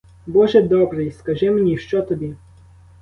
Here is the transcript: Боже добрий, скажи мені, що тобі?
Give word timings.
Боже 0.27 0.61
добрий, 0.61 1.11
скажи 1.11 1.51
мені, 1.51 1.77
що 1.77 2.01
тобі? 2.01 2.35